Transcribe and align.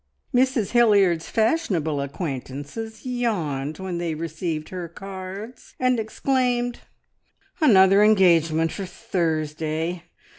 Mrs 0.33 0.71
Hilliard's 0.71 1.29
fashionable 1.29 2.01
acquaintances 2.01 3.05
yawned 3.05 3.77
when 3.77 3.99
they 3.99 4.15
received 4.15 4.69
her 4.69 4.87
cards, 4.87 5.75
and 5.79 5.99
exclaimed, 5.99 6.79
"Another 7.59 8.01
engagement 8.01 8.71
for 8.71 8.87
Thursday! 8.87 10.05